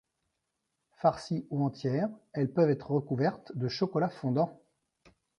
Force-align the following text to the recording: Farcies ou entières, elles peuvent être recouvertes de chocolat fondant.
Farcies 0.97 1.45
ou 1.51 1.63
entières, 1.63 2.09
elles 2.33 2.49
peuvent 2.51 2.71
être 2.71 2.89
recouvertes 2.89 3.55
de 3.55 3.67
chocolat 3.67 4.09
fondant. 4.09 4.59